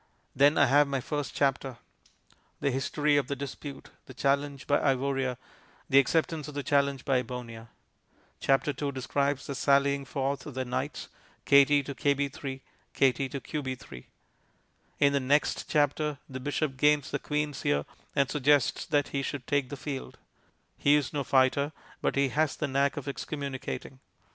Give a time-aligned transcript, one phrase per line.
[0.35, 1.77] There I have my first chapter:
[2.59, 5.37] The history of the dispute, the challenge by Ivoria,
[5.87, 7.67] the acceptance of the challenge by Ebonia.
[8.39, 11.07] Chapter Two describes the sallying forth of the knights
[11.45, 12.61] "Kt to KB3,
[12.95, 14.05] Kt to QB3."
[14.97, 19.45] In the next chapter the bishop gains the queen's ear and suggests that he should
[19.45, 20.17] take the field.
[20.79, 23.99] He is no fighter, but he has the knack of excommunicating.